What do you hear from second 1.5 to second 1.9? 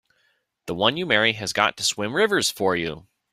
got to